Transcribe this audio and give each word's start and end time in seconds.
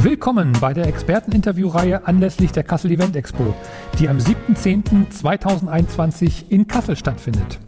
Willkommen 0.00 0.52
bei 0.60 0.74
der 0.74 0.86
Experteninterviewreihe 0.86 2.06
anlässlich 2.06 2.52
der 2.52 2.62
Kassel 2.62 2.92
Event 2.92 3.16
Expo, 3.16 3.52
die 3.98 4.08
am 4.08 4.18
7.10.2021 4.18 6.44
in 6.50 6.68
Kassel 6.68 6.94
stattfindet. 6.94 7.58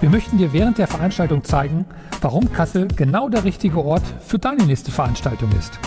Wir 0.00 0.08
möchten 0.08 0.38
dir 0.38 0.54
während 0.54 0.78
der 0.78 0.86
Veranstaltung 0.86 1.44
zeigen, 1.44 1.84
warum 2.22 2.50
Kassel 2.54 2.88
genau 2.96 3.28
der 3.28 3.44
richtige 3.44 3.84
Ort 3.84 4.04
für 4.20 4.38
deine 4.38 4.64
nächste 4.64 4.90
Veranstaltung 4.90 5.50
ist. 5.58 5.78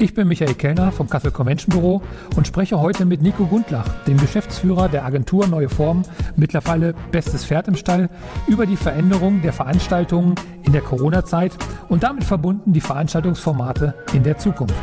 Ich 0.00 0.14
bin 0.14 0.28
Michael 0.28 0.54
Kellner 0.54 0.92
vom 0.92 1.08
Kassel 1.08 1.32
Convention 1.32 1.74
Büro 1.74 2.00
und 2.36 2.46
spreche 2.46 2.78
heute 2.78 3.04
mit 3.04 3.20
Nico 3.20 3.46
Gundlach, 3.46 3.88
dem 4.04 4.16
Geschäftsführer 4.16 4.88
der 4.88 5.04
Agentur 5.04 5.48
Neue 5.48 5.68
Form, 5.68 6.04
mittlerweile 6.36 6.94
bestes 7.10 7.44
Pferd 7.44 7.66
im 7.66 7.74
Stall, 7.74 8.08
über 8.46 8.64
die 8.64 8.76
Veränderung 8.76 9.42
der 9.42 9.52
Veranstaltungen 9.52 10.36
in 10.62 10.72
der 10.72 10.82
Corona-Zeit 10.82 11.52
und 11.88 12.04
damit 12.04 12.22
verbunden 12.22 12.72
die 12.72 12.80
Veranstaltungsformate 12.80 13.92
in 14.12 14.22
der 14.22 14.38
Zukunft. 14.38 14.76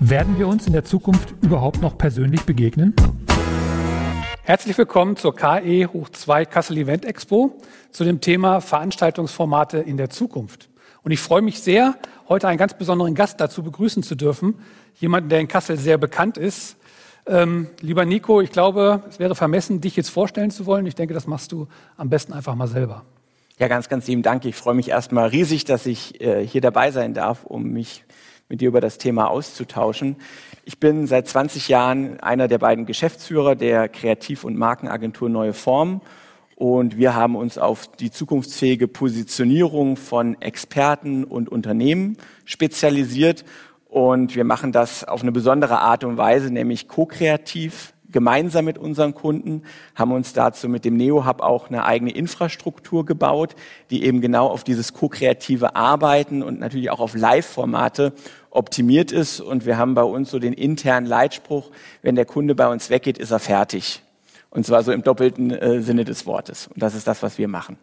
Werden 0.00 0.38
wir 0.38 0.46
uns 0.46 0.66
in 0.66 0.74
der 0.74 0.84
Zukunft 0.84 1.34
überhaupt 1.40 1.80
noch 1.80 1.96
persönlich 1.96 2.42
begegnen? 2.42 2.94
Herzlich 4.42 4.76
willkommen 4.76 5.16
zur 5.16 5.34
KE 5.34 5.86
Hoch 5.86 6.10
2 6.10 6.44
Kassel 6.44 6.76
Event 6.76 7.06
Expo 7.06 7.56
zu 7.92 8.04
dem 8.04 8.20
Thema 8.20 8.60
Veranstaltungsformate 8.60 9.78
in 9.78 9.96
der 9.96 10.10
Zukunft. 10.10 10.68
Und 11.02 11.12
ich 11.12 11.20
freue 11.20 11.40
mich 11.40 11.60
sehr, 11.60 11.94
heute 12.28 12.46
einen 12.46 12.58
ganz 12.58 12.76
besonderen 12.76 13.14
Gast 13.14 13.40
dazu 13.40 13.62
begrüßen 13.62 14.02
zu 14.02 14.16
dürfen. 14.16 14.56
Jemanden, 14.96 15.30
der 15.30 15.40
in 15.40 15.48
Kassel 15.48 15.78
sehr 15.78 15.96
bekannt 15.96 16.36
ist. 16.36 16.76
Ähm, 17.26 17.68
lieber 17.80 18.04
Nico, 18.04 18.42
ich 18.42 18.52
glaube, 18.52 19.02
es 19.08 19.18
wäre 19.18 19.34
vermessen, 19.34 19.80
dich 19.80 19.96
jetzt 19.96 20.10
vorstellen 20.10 20.50
zu 20.50 20.66
wollen. 20.66 20.84
Ich 20.84 20.94
denke, 20.94 21.14
das 21.14 21.26
machst 21.26 21.52
du 21.52 21.68
am 21.96 22.10
besten 22.10 22.34
einfach 22.34 22.54
mal 22.54 22.68
selber. 22.68 23.06
Ja, 23.58 23.68
ganz, 23.68 23.88
ganz 23.88 24.06
lieben 24.06 24.22
Dank. 24.22 24.44
Ich 24.44 24.56
freue 24.56 24.74
mich 24.74 24.90
erstmal 24.90 25.28
riesig, 25.28 25.64
dass 25.64 25.86
ich 25.86 26.20
äh, 26.20 26.46
hier 26.46 26.60
dabei 26.60 26.90
sein 26.90 27.14
darf, 27.14 27.44
um 27.44 27.70
mich 27.70 28.04
mit 28.48 28.60
dir 28.60 28.68
über 28.68 28.80
das 28.80 28.98
Thema 28.98 29.28
auszutauschen. 29.28 30.16
Ich 30.64 30.78
bin 30.78 31.06
seit 31.06 31.28
20 31.28 31.68
Jahren 31.68 32.20
einer 32.20 32.48
der 32.48 32.58
beiden 32.58 32.86
Geschäftsführer 32.86 33.56
der 33.56 33.88
Kreativ- 33.88 34.44
und 34.44 34.56
Markenagentur 34.56 35.28
Neue 35.28 35.52
Form 35.52 36.00
und 36.56 36.96
wir 36.96 37.14
haben 37.14 37.36
uns 37.36 37.58
auf 37.58 37.86
die 37.86 38.10
zukunftsfähige 38.10 38.88
Positionierung 38.88 39.96
von 39.96 40.40
Experten 40.40 41.24
und 41.24 41.50
Unternehmen 41.50 42.16
spezialisiert. 42.46 43.44
Und 43.88 44.34
wir 44.34 44.44
machen 44.44 44.72
das 44.72 45.04
auf 45.04 45.20
eine 45.20 45.32
besondere 45.32 45.80
Art 45.80 46.02
und 46.02 46.16
Weise, 46.16 46.50
nämlich 46.50 46.88
ko-kreativ, 46.88 47.92
gemeinsam 48.16 48.64
mit 48.64 48.78
unseren 48.78 49.12
Kunden, 49.12 49.62
haben 49.94 50.10
uns 50.10 50.32
dazu 50.32 50.70
mit 50.70 50.86
dem 50.86 50.96
Neo-Hub 50.96 51.42
auch 51.42 51.68
eine 51.68 51.84
eigene 51.84 52.12
Infrastruktur 52.12 53.04
gebaut, 53.04 53.54
die 53.90 54.04
eben 54.04 54.22
genau 54.22 54.46
auf 54.46 54.64
dieses 54.64 54.94
ko-kreative 54.94 55.76
Arbeiten 55.76 56.42
und 56.42 56.58
natürlich 56.58 56.88
auch 56.88 57.00
auf 57.00 57.14
Live-Formate 57.14 58.14
optimiert 58.48 59.12
ist. 59.12 59.42
Und 59.42 59.66
wir 59.66 59.76
haben 59.76 59.92
bei 59.92 60.02
uns 60.02 60.30
so 60.30 60.38
den 60.38 60.54
internen 60.54 61.06
Leitspruch, 61.06 61.70
wenn 62.00 62.14
der 62.14 62.24
Kunde 62.24 62.54
bei 62.54 62.68
uns 62.68 62.88
weggeht, 62.88 63.18
ist 63.18 63.32
er 63.32 63.38
fertig. 63.38 64.00
Und 64.48 64.64
zwar 64.64 64.82
so 64.82 64.92
im 64.92 65.02
doppelten 65.02 65.50
äh, 65.50 65.82
Sinne 65.82 66.06
des 66.06 66.24
Wortes. 66.24 66.68
Und 66.68 66.82
das 66.82 66.94
ist 66.94 67.06
das, 67.06 67.22
was 67.22 67.36
wir 67.36 67.48
machen. 67.48 67.76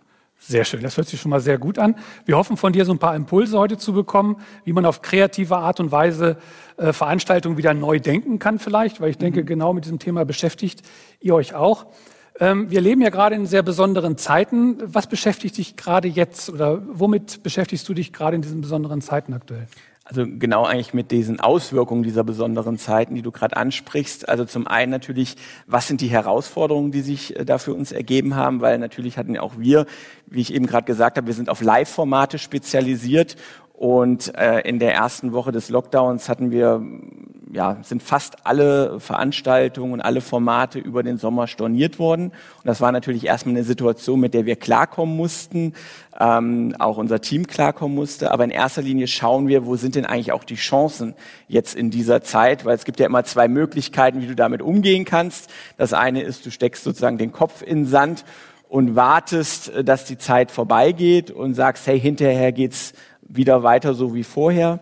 Sehr 0.45 0.65
schön, 0.65 0.81
das 0.81 0.97
hört 0.97 1.07
sich 1.07 1.21
schon 1.21 1.29
mal 1.29 1.39
sehr 1.39 1.57
gut 1.57 1.79
an. 1.79 1.95
Wir 2.25 2.35
hoffen 2.35 2.57
von 2.57 2.73
dir 2.73 2.83
so 2.83 2.91
ein 2.91 2.99
paar 2.99 3.15
Impulse 3.15 3.57
heute 3.57 3.77
zu 3.77 3.93
bekommen, 3.93 4.41
wie 4.65 4.73
man 4.73 4.85
auf 4.85 5.01
kreative 5.01 5.55
Art 5.55 5.79
und 5.79 5.93
Weise 5.93 6.35
äh, 6.75 6.91
Veranstaltungen 6.91 7.55
wieder 7.55 7.73
neu 7.73 8.01
denken 8.01 8.39
kann 8.39 8.59
vielleicht, 8.59 8.99
weil 8.99 9.09
ich 9.09 9.17
denke, 9.17 9.43
mhm. 9.43 9.45
genau 9.45 9.73
mit 9.73 9.85
diesem 9.85 9.99
Thema 9.99 10.25
beschäftigt 10.25 10.81
ihr 11.21 11.33
euch 11.33 11.55
auch. 11.55 11.85
Ähm, 12.41 12.69
wir 12.69 12.81
leben 12.81 13.01
ja 13.01 13.09
gerade 13.09 13.35
in 13.35 13.45
sehr 13.45 13.63
besonderen 13.63 14.17
Zeiten. 14.17 14.79
Was 14.83 15.07
beschäftigt 15.07 15.57
dich 15.57 15.77
gerade 15.77 16.09
jetzt 16.09 16.49
oder 16.49 16.81
womit 16.87 17.41
beschäftigst 17.41 17.87
du 17.87 17.93
dich 17.93 18.11
gerade 18.11 18.35
in 18.35 18.41
diesen 18.41 18.59
besonderen 18.59 18.99
Zeiten 18.99 19.33
aktuell? 19.33 19.67
Also 20.05 20.25
genau 20.27 20.65
eigentlich 20.65 20.93
mit 20.93 21.11
diesen 21.11 21.39
Auswirkungen 21.39 22.03
dieser 22.03 22.25
besonderen 22.25 22.77
Zeiten, 22.77 23.15
die 23.15 23.21
du 23.21 23.31
gerade 23.31 23.55
ansprichst. 23.55 24.27
Also 24.27 24.43
zum 24.43 24.67
einen 24.67 24.91
natürlich, 24.91 25.37
was 25.65 25.87
sind 25.87 26.01
die 26.01 26.09
Herausforderungen, 26.09 26.91
die 26.91 26.99
sich 26.99 27.39
äh, 27.39 27.45
da 27.45 27.57
für 27.57 27.73
uns 27.73 27.93
ergeben 27.93 28.35
haben? 28.35 28.59
Weil 28.59 28.79
natürlich 28.79 29.17
hatten 29.17 29.35
ja 29.35 29.41
auch 29.41 29.53
wir, 29.57 29.85
wie 30.25 30.41
ich 30.41 30.53
eben 30.53 30.65
gerade 30.65 30.85
gesagt 30.85 31.15
habe, 31.15 31.27
wir 31.27 31.33
sind 31.33 31.49
auf 31.49 31.61
Live-Formate 31.61 32.37
spezialisiert 32.37 33.37
und 33.83 34.33
äh, 34.37 34.61
in 34.61 34.79
der 34.79 34.93
ersten 34.93 35.33
Woche 35.33 35.51
des 35.51 35.67
Lockdowns 35.67 36.29
hatten 36.29 36.51
wir 36.51 36.81
ja, 37.51 37.79
sind 37.81 38.01
fast 38.01 38.45
alle 38.45 39.01
Veranstaltungen 39.01 39.91
und 39.91 39.99
alle 39.99 40.21
Formate 40.21 40.79
über 40.79 41.03
den 41.03 41.17
Sommer 41.17 41.47
storniert 41.47 41.99
worden. 41.99 42.27
Und 42.27 42.63
das 42.63 42.79
war 42.79 42.93
natürlich 42.93 43.25
erstmal 43.25 43.55
eine 43.55 43.65
Situation, 43.65 44.21
mit 44.21 44.33
der 44.33 44.45
wir 44.45 44.55
klarkommen 44.55 45.17
mussten, 45.17 45.73
ähm, 46.17 46.73
auch 46.79 46.95
unser 46.95 47.19
Team 47.19 47.45
klarkommen 47.45 47.93
musste. 47.93 48.31
Aber 48.31 48.45
in 48.45 48.51
erster 48.51 48.81
Linie 48.81 49.07
schauen 49.07 49.49
wir, 49.49 49.65
wo 49.65 49.75
sind 49.75 49.95
denn 49.95 50.05
eigentlich 50.05 50.31
auch 50.31 50.45
die 50.45 50.55
Chancen 50.55 51.13
jetzt 51.49 51.75
in 51.75 51.91
dieser 51.91 52.21
Zeit, 52.21 52.63
weil 52.63 52.75
es 52.75 52.85
gibt 52.85 53.01
ja 53.01 53.05
immer 53.05 53.25
zwei 53.25 53.49
Möglichkeiten, 53.49 54.21
wie 54.21 54.27
du 54.27 54.35
damit 54.35 54.61
umgehen 54.61 55.03
kannst. 55.03 55.51
Das 55.75 55.91
eine 55.91 56.21
ist, 56.21 56.45
du 56.45 56.51
steckst 56.51 56.85
sozusagen 56.85 57.17
den 57.17 57.33
Kopf 57.33 57.61
in 57.61 57.85
Sand 57.85 58.23
und 58.69 58.95
wartest, 58.95 59.73
dass 59.83 60.05
die 60.05 60.17
Zeit 60.17 60.51
vorbeigeht 60.51 61.31
und 61.31 61.53
sagst, 61.53 61.85
hey, 61.85 61.99
hinterher 61.99 62.53
geht's 62.53 62.93
wieder 63.35 63.63
weiter 63.63 63.93
so 63.93 64.13
wie 64.13 64.23
vorher 64.23 64.79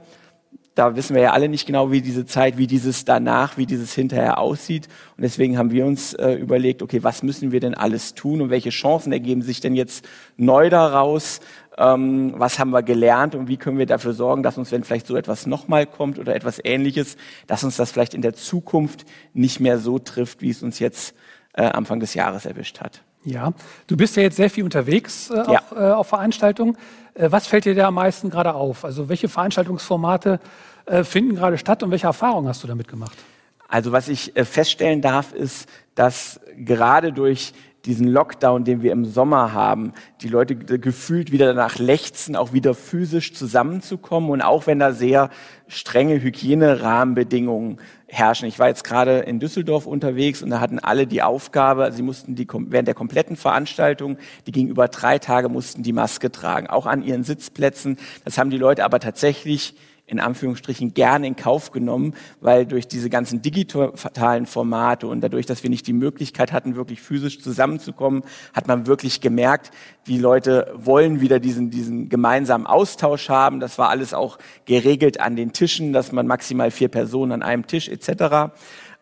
da 0.75 0.95
wissen 0.95 1.15
wir 1.15 1.21
ja 1.21 1.31
alle 1.33 1.49
nicht 1.49 1.65
genau, 1.65 1.91
wie 1.91 2.01
diese 2.01 2.25
Zeit, 2.25 2.57
wie 2.57 2.67
dieses 2.67 3.03
danach, 3.03 3.57
wie 3.57 3.65
dieses 3.65 3.93
hinterher 3.93 4.37
aussieht. 4.37 4.87
Und 5.17 5.23
deswegen 5.23 5.57
haben 5.57 5.71
wir 5.71 5.85
uns 5.85 6.13
äh, 6.13 6.33
überlegt, 6.33 6.81
okay, 6.81 7.03
was 7.03 7.23
müssen 7.23 7.51
wir 7.51 7.59
denn 7.59 7.73
alles 7.73 8.13
tun 8.13 8.41
und 8.41 8.49
welche 8.49 8.69
Chancen 8.69 9.11
ergeben 9.11 9.41
sich 9.41 9.59
denn 9.59 9.75
jetzt 9.75 10.07
neu 10.37 10.69
daraus? 10.69 11.41
Ähm, 11.77 12.33
was 12.37 12.57
haben 12.57 12.71
wir 12.71 12.83
gelernt 12.83 13.35
und 13.35 13.49
wie 13.49 13.57
können 13.57 13.77
wir 13.77 13.85
dafür 13.85 14.13
sorgen, 14.13 14.43
dass 14.43 14.57
uns, 14.57 14.71
wenn 14.71 14.83
vielleicht 14.83 15.07
so 15.07 15.17
etwas 15.17 15.45
nochmal 15.45 15.85
kommt 15.85 16.19
oder 16.19 16.35
etwas 16.35 16.59
Ähnliches, 16.63 17.17
dass 17.47 17.65
uns 17.65 17.75
das 17.75 17.91
vielleicht 17.91 18.13
in 18.13 18.21
der 18.21 18.33
Zukunft 18.33 19.05
nicht 19.33 19.59
mehr 19.59 19.77
so 19.77 19.99
trifft, 19.99 20.41
wie 20.41 20.49
es 20.49 20.63
uns 20.63 20.79
jetzt 20.79 21.15
äh, 21.53 21.63
Anfang 21.63 21.99
des 21.99 22.13
Jahres 22.13 22.45
erwischt 22.45 22.79
hat. 22.79 23.03
Ja, 23.23 23.53
du 23.87 23.97
bist 23.97 24.15
ja 24.15 24.23
jetzt 24.23 24.37
sehr 24.37 24.49
viel 24.49 24.63
unterwegs 24.63 25.29
äh, 25.29 25.35
ja. 25.35 25.43
auch, 25.43 25.71
äh, 25.73 25.91
auf 25.91 26.07
Veranstaltungen. 26.07 26.77
Äh, 27.13 27.31
was 27.31 27.47
fällt 27.47 27.65
dir 27.65 27.75
da 27.75 27.87
am 27.87 27.95
meisten 27.95 28.29
gerade 28.29 28.53
auf? 28.53 28.83
Also 28.83 29.09
welche 29.09 29.29
Veranstaltungsformate 29.29 30.39
äh, 30.85 31.03
finden 31.03 31.35
gerade 31.35 31.57
statt 31.57 31.83
und 31.83 31.91
welche 31.91 32.07
Erfahrungen 32.07 32.47
hast 32.47 32.63
du 32.63 32.67
damit 32.67 32.87
gemacht? 32.87 33.17
Also 33.67 33.91
was 33.91 34.07
ich 34.07 34.35
äh, 34.35 34.43
feststellen 34.43 35.01
darf, 35.01 35.33
ist, 35.33 35.69
dass 35.95 36.39
gerade 36.57 37.13
durch 37.13 37.53
diesen 37.85 38.07
Lockdown, 38.07 38.63
den 38.63 38.83
wir 38.83 38.91
im 38.91 39.05
Sommer 39.05 39.53
haben, 39.53 39.93
die 40.21 40.27
Leute 40.27 40.55
gefühlt 40.55 41.31
wieder 41.31 41.47
danach 41.47 41.79
lechzen, 41.79 42.35
auch 42.35 42.53
wieder 42.53 42.75
physisch 42.75 43.33
zusammenzukommen 43.33 44.29
und 44.29 44.41
auch 44.41 44.67
wenn 44.67 44.79
da 44.79 44.91
sehr 44.91 45.29
strenge 45.67 46.21
Hygienerahmenbedingungen 46.21 47.79
herrschen. 48.07 48.47
Ich 48.47 48.59
war 48.59 48.67
jetzt 48.67 48.83
gerade 48.83 49.19
in 49.19 49.39
Düsseldorf 49.39 49.87
unterwegs 49.87 50.43
und 50.43 50.49
da 50.49 50.59
hatten 50.59 50.79
alle 50.79 51.07
die 51.07 51.23
Aufgabe, 51.23 51.91
sie 51.91 52.03
mussten 52.03 52.35
die 52.35 52.47
während 52.51 52.87
der 52.87 52.95
kompletten 52.95 53.35
Veranstaltung, 53.35 54.17
die 54.45 54.51
ging 54.51 54.67
über 54.67 54.87
drei 54.87 55.17
Tage, 55.17 55.49
mussten 55.49 55.81
die 55.81 55.93
Maske 55.93 56.31
tragen, 56.31 56.67
auch 56.67 56.85
an 56.85 57.03
ihren 57.03 57.23
Sitzplätzen. 57.23 57.97
Das 58.25 58.37
haben 58.37 58.49
die 58.49 58.57
Leute 58.57 58.83
aber 58.83 58.99
tatsächlich 58.99 59.75
in 60.11 60.19
Anführungsstrichen 60.19 60.93
gerne 60.93 61.25
in 61.25 61.37
Kauf 61.37 61.71
genommen, 61.71 62.13
weil 62.41 62.65
durch 62.65 62.87
diese 62.87 63.09
ganzen 63.09 63.41
digitalen 63.41 64.45
Formate 64.45 65.07
und 65.07 65.21
dadurch, 65.21 65.45
dass 65.45 65.63
wir 65.63 65.69
nicht 65.69 65.87
die 65.87 65.93
Möglichkeit 65.93 66.51
hatten, 66.51 66.75
wirklich 66.75 67.01
physisch 67.01 67.41
zusammenzukommen, 67.41 68.23
hat 68.53 68.67
man 68.67 68.87
wirklich 68.87 69.21
gemerkt, 69.21 69.71
die 70.07 70.17
Leute 70.17 70.73
wollen 70.75 71.21
wieder 71.21 71.39
diesen, 71.39 71.69
diesen 71.69 72.09
gemeinsamen 72.09 72.67
Austausch 72.67 73.29
haben. 73.29 73.61
Das 73.61 73.77
war 73.77 73.87
alles 73.87 74.13
auch 74.13 74.37
geregelt 74.65 75.21
an 75.21 75.37
den 75.37 75.53
Tischen, 75.53 75.93
dass 75.93 76.11
man 76.11 76.27
maximal 76.27 76.71
vier 76.71 76.89
Personen 76.89 77.31
an 77.31 77.41
einem 77.41 77.65
Tisch 77.65 77.87
etc. 77.87 78.51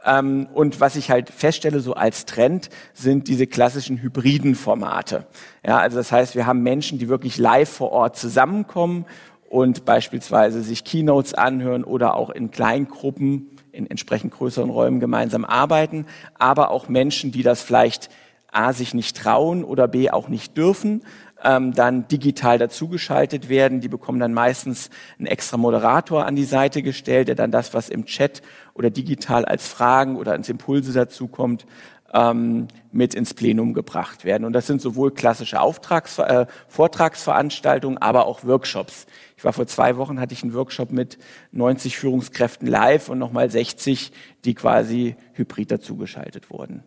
Ähm, 0.06 0.48
und 0.53 0.80
was 0.80 0.96
ich 0.96 1.09
halt 1.09 1.31
feststelle, 1.31 1.80
so 1.80 1.96
als 1.96 2.25
Trend, 2.25 2.69
sind 2.94 3.28
diese 3.28 3.48
klassischen 3.48 4.00
hybriden 4.00 4.53
Formate. 4.53 5.25
Ja, 5.66 5.80
also 5.80 5.98
das 5.98 6.12
heißt, 6.12 6.36
wir 6.36 6.46
haben 6.46 6.62
Menschen, 6.62 7.00
die 7.00 7.09
wirklich 7.09 7.40
live 7.40 7.69
vor 7.69 7.92
Ort 7.92 8.16
zusammenkommen 8.16 9.06
und 9.50 9.84
beispielsweise 9.84 10.62
sich 10.62 10.84
Keynotes 10.84 11.34
anhören 11.34 11.84
oder 11.84 12.16
auch 12.16 12.30
in 12.30 12.51
Kleingruppen 12.51 13.50
in 13.72 13.90
entsprechend 13.90 14.31
größeren 14.34 14.69
Räumen 14.69 15.00
gemeinsam 15.00 15.44
arbeiten, 15.44 16.06
aber 16.38 16.69
auch 16.69 16.88
Menschen, 16.88 17.31
die 17.31 17.44
das 17.44 17.62
vielleicht 17.62 18.10
A 18.51 18.74
sich 18.74 18.94
nicht 18.94 19.18
trauen 19.18 19.63
oder 19.63 19.88
B 19.88 20.10
auch 20.10 20.28
nicht 20.28 20.56
dürfen, 20.56 21.01
ähm, 21.44 21.74
dann 21.74 22.07
digital 22.07 22.57
dazugeschaltet 22.57 23.50
werden. 23.50 23.80
Die 23.80 23.88
bekommen 23.88 24.19
dann 24.19 24.34
meistens 24.34 24.90
einen 25.18 25.28
extra 25.28 25.57
Moderator 25.57 26.25
an 26.25 26.36
die 26.36 26.45
Seite 26.45 26.81
gestellt, 26.84 27.28
der 27.28 27.36
dann 27.36 27.52
das, 27.52 27.74
was 27.74 27.90
im 27.90 28.06
Chat 28.06 28.42
oder 28.74 28.90
digital 28.90 29.45
als 29.45 29.68
Fragen 29.68 30.16
oder 30.16 30.34
als 30.34 30.50
Impulse 30.50 30.94
dazukommt, 30.94 31.66
ähm, 32.13 32.67
mit 32.91 33.13
ins 33.13 33.33
Plenum 33.33 33.73
gebracht 33.73 34.25
werden. 34.25 34.45
Und 34.45 34.53
das 34.53 34.67
sind 34.67 34.81
sowohl 34.81 35.11
klassische 35.11 35.61
Auftrags 35.61 36.19
äh, 36.19 36.45
Vortragsveranstaltungen, 36.67 37.97
aber 37.97 38.25
auch 38.25 38.44
Workshops. 38.44 39.06
Ich 39.38 39.44
war 39.44 39.53
vor 39.53 39.67
zwei 39.67 39.97
Wochen, 39.97 40.19
hatte 40.19 40.33
ich 40.33 40.44
einen 40.44 40.53
Workshop 40.53 40.91
mit 40.91 41.17
90 41.51 41.97
Führungskräften 41.97 42.67
live 42.67 43.09
und 43.09 43.19
nochmal 43.19 43.50
60, 43.50 44.11
die 44.45 44.53
quasi 44.53 45.15
hybrid 45.33 45.71
dazugeschaltet 45.71 46.50
wurden. 46.50 46.83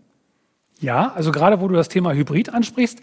Ja, 0.82 1.12
also 1.14 1.32
gerade 1.32 1.60
wo 1.60 1.68
du 1.68 1.74
das 1.74 1.88
Thema 1.88 2.12
Hybrid 2.12 2.52
ansprichst, 2.52 3.00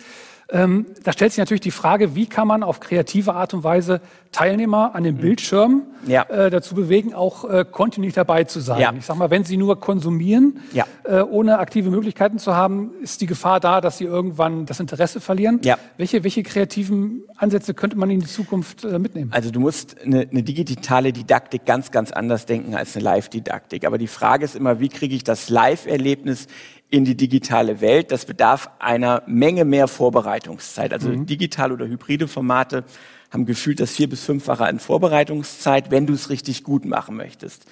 ähm, 0.52 0.88
da 1.04 1.14
stellt 1.14 1.32
sich 1.32 1.38
natürlich 1.38 1.62
die 1.62 1.72
Frage, 1.72 2.16
wie 2.16 2.26
kann 2.26 2.48
man 2.48 2.64
auf 2.64 2.80
kreative 2.80 3.36
Art 3.36 3.54
und 3.54 3.64
Weise 3.64 4.02
Teilnehmer 4.32 4.96
an 4.96 5.04
den 5.04 5.16
mhm. 5.16 5.22
Bildschirmen 5.22 5.84
ja. 6.08 6.24
äh, 6.24 6.50
dazu 6.50 6.74
bewegen, 6.74 7.14
auch 7.14 7.48
äh, 7.48 7.66
kontinuierlich 7.70 8.16
dabei 8.16 8.46
zu 8.46 8.60
sein. 8.60 8.82
Ja. 8.82 8.94
Ich 8.98 9.06
sag 9.06 9.16
mal, 9.18 9.30
wenn 9.30 9.44
sie 9.44 9.58
nur 9.58 9.80
konsumieren, 9.80 10.60
ja. 10.74 10.86
äh, 11.04 11.22
ohne 11.22 11.60
aktive 11.60 11.92
Möglichkeiten 11.92 12.40
zu 12.40 12.56
haben, 12.56 12.92
ist 13.02 13.22
die 13.22 13.28
Gefahr 13.28 13.60
da, 13.60 13.80
dass 13.80 14.00
sie 14.00 14.06
irgendwann 14.06 14.66
das 14.66 14.80
Interesse 14.80 15.20
verlieren. 15.22 15.62
Welche, 15.98 16.24
welche 16.24 16.42
kreativen 16.42 17.24
Ansätze 17.38 17.76
könnte 17.76 17.98
man 17.98 18.10
in 18.10 18.20
die 18.20 18.28
Zukunft 18.28 18.84
äh, 18.84 18.98
mitnehmen? 18.98 19.32
Also 19.32 19.52
du 19.52 19.60
musst 19.60 20.02
eine, 20.04 20.28
eine 20.30 20.42
digitale 20.42 21.14
Didaktik 21.14 21.66
ganz, 21.66 21.92
ganz 21.92 22.12
anders 22.12 22.48
denken 22.48 22.76
als 22.76 22.96
eine 22.96 23.04
Live-Didaktik. 23.04 23.86
Aber 23.86 24.00
die 24.00 24.08
Frage 24.08 24.46
ist 24.46 24.56
immer, 24.56 24.80
wie 24.80 24.90
kriege 24.90 25.16
ich 25.16 25.24
das 25.24 25.50
Live-Erlebnis 25.50 26.48
in 26.90 27.06
die 27.06 27.16
digitale 27.16 27.82
Welt. 27.82 28.12
Das 28.12 28.26
bedarf 28.26 28.70
einer 28.80 29.24
Menge 29.28 29.66
mehr 29.66 29.88
Vorbereitungszeit. 29.88 30.94
Also 30.94 31.10
mhm. 31.10 31.26
digitale 31.26 31.74
oder 31.74 31.88
hybride 31.88 32.28
Formate 32.28 32.84
haben 33.32 33.46
gefühlt 33.46 33.80
das 33.80 33.92
vier- 33.92 34.10
bis 34.10 34.24
fünffache 34.24 34.66
an 34.66 34.80
Vorbereitungszeit, 34.80 35.92
wenn 35.92 36.08
du 36.08 36.14
es 36.14 36.30
richtig 36.30 36.64
gut 36.64 36.86
machen 36.86 37.16
möchtest. 37.16 37.66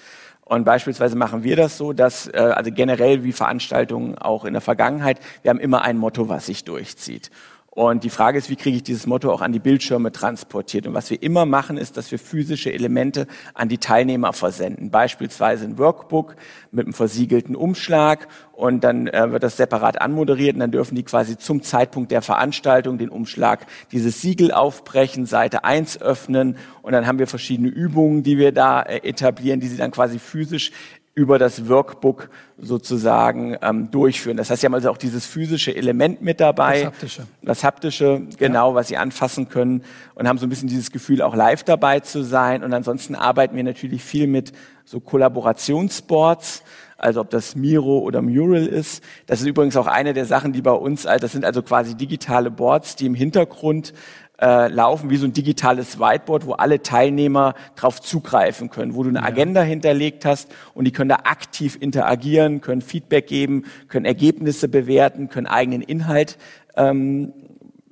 Und 0.44 0.64
beispielsweise 0.64 1.14
machen 1.14 1.44
wir 1.44 1.56
das 1.56 1.76
so, 1.76 1.92
dass, 1.92 2.26
äh, 2.28 2.38
also 2.38 2.70
generell 2.72 3.22
wie 3.22 3.32
Veranstaltungen 3.32 4.16
auch 4.16 4.44
in 4.44 4.54
der 4.54 4.62
Vergangenheit, 4.62 5.20
wir 5.42 5.50
haben 5.50 5.60
immer 5.60 5.82
ein 5.82 5.98
Motto, 5.98 6.28
was 6.28 6.46
sich 6.46 6.64
durchzieht. 6.64 7.30
Und 7.78 8.02
die 8.02 8.10
Frage 8.10 8.38
ist, 8.38 8.50
wie 8.50 8.56
kriege 8.56 8.76
ich 8.76 8.82
dieses 8.82 9.06
Motto 9.06 9.32
auch 9.32 9.40
an 9.40 9.52
die 9.52 9.60
Bildschirme 9.60 10.10
transportiert? 10.10 10.88
Und 10.88 10.94
was 10.94 11.10
wir 11.10 11.22
immer 11.22 11.46
machen, 11.46 11.76
ist, 11.76 11.96
dass 11.96 12.10
wir 12.10 12.18
physische 12.18 12.72
Elemente 12.72 13.28
an 13.54 13.68
die 13.68 13.78
Teilnehmer 13.78 14.32
versenden. 14.32 14.90
Beispielsweise 14.90 15.64
ein 15.64 15.78
Workbook 15.78 16.34
mit 16.72 16.86
einem 16.86 16.92
versiegelten 16.92 17.54
Umschlag 17.54 18.26
und 18.52 18.82
dann 18.82 19.06
äh, 19.06 19.30
wird 19.30 19.44
das 19.44 19.56
separat 19.56 20.00
anmoderiert 20.00 20.54
und 20.54 20.60
dann 20.60 20.72
dürfen 20.72 20.96
die 20.96 21.04
quasi 21.04 21.38
zum 21.38 21.62
Zeitpunkt 21.62 22.10
der 22.10 22.20
Veranstaltung 22.20 22.98
den 22.98 23.10
Umschlag 23.10 23.64
dieses 23.92 24.20
Siegel 24.20 24.50
aufbrechen, 24.50 25.26
Seite 25.26 25.62
1 25.62 26.02
öffnen 26.02 26.56
und 26.82 26.90
dann 26.90 27.06
haben 27.06 27.20
wir 27.20 27.28
verschiedene 27.28 27.68
Übungen, 27.68 28.24
die 28.24 28.36
wir 28.36 28.50
da 28.50 28.82
äh, 28.82 29.08
etablieren, 29.08 29.60
die 29.60 29.68
sie 29.68 29.76
dann 29.76 29.92
quasi 29.92 30.18
physisch 30.18 30.72
über 31.18 31.40
das 31.40 31.68
Workbook 31.68 32.30
sozusagen 32.58 33.56
ähm, 33.60 33.90
durchführen. 33.90 34.36
Das 34.36 34.50
heißt, 34.50 34.60
Sie 34.60 34.66
haben 34.66 34.74
also 34.74 34.88
auch 34.88 34.96
dieses 34.96 35.26
physische 35.26 35.74
Element 35.74 36.22
mit 36.22 36.38
dabei. 36.38 36.82
Das 36.82 36.86
haptische. 36.86 37.26
Das 37.42 37.64
haptische, 37.64 38.22
genau, 38.38 38.70
ja. 38.70 38.74
was 38.76 38.86
Sie 38.86 38.96
anfassen 38.96 39.48
können 39.48 39.82
und 40.14 40.28
haben 40.28 40.38
so 40.38 40.46
ein 40.46 40.48
bisschen 40.48 40.68
dieses 40.68 40.92
Gefühl, 40.92 41.20
auch 41.20 41.34
live 41.34 41.64
dabei 41.64 41.98
zu 41.98 42.22
sein. 42.22 42.62
Und 42.62 42.72
ansonsten 42.72 43.16
arbeiten 43.16 43.56
wir 43.56 43.64
natürlich 43.64 44.04
viel 44.04 44.28
mit 44.28 44.52
so 44.84 45.00
Kollaborationsboards. 45.00 46.62
Also 46.96 47.20
ob 47.20 47.30
das 47.30 47.54
Miro 47.54 47.98
oder 47.98 48.22
Mural 48.22 48.66
ist. 48.66 49.04
Das 49.26 49.40
ist 49.40 49.46
übrigens 49.46 49.76
auch 49.76 49.86
eine 49.86 50.14
der 50.14 50.24
Sachen, 50.24 50.52
die 50.52 50.62
bei 50.62 50.72
uns, 50.72 51.02
das 51.04 51.30
sind 51.30 51.44
also 51.44 51.62
quasi 51.62 51.94
digitale 51.94 52.50
Boards, 52.50 52.96
die 52.96 53.06
im 53.06 53.14
Hintergrund 53.14 53.92
äh, 54.40 54.68
laufen 54.68 55.10
wie 55.10 55.16
so 55.16 55.26
ein 55.26 55.32
digitales 55.32 55.98
Whiteboard, 55.98 56.46
wo 56.46 56.52
alle 56.52 56.82
Teilnehmer 56.82 57.54
drauf 57.76 58.00
zugreifen 58.00 58.70
können, 58.70 58.94
wo 58.94 59.02
du 59.02 59.08
eine. 59.08 59.22
Agenda 59.22 59.62
hinterlegt 59.62 60.24
hast 60.24 60.48
und 60.74 60.84
die 60.84 60.92
können 60.92 61.08
da 61.08 61.20
aktiv 61.24 61.76
interagieren, 61.80 62.60
können 62.60 62.80
Feedback 62.80 63.26
geben, 63.26 63.64
können 63.88 64.06
Ergebnisse 64.06 64.68
bewerten, 64.68 65.28
können 65.28 65.46
eigenen 65.46 65.82
Inhalt 65.82 66.38
ähm, 66.76 67.32